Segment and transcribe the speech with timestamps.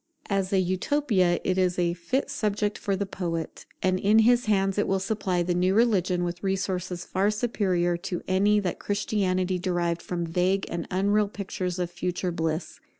[0.31, 4.79] As an Utopia, it is a fit subject for the poet: and in his hands
[4.79, 10.01] it will supply the new religion with resources far superior to any that Christianity derived
[10.01, 12.79] from vague and unreal pictures of future bliss.